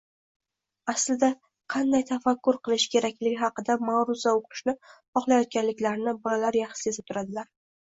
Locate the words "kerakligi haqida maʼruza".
2.95-4.35